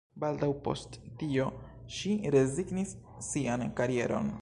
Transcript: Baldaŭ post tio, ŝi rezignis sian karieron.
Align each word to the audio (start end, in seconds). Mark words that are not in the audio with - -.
Baldaŭ 0.21 0.47
post 0.67 0.97
tio, 1.19 1.45
ŝi 1.99 2.17
rezignis 2.37 2.99
sian 3.31 3.71
karieron. 3.81 4.39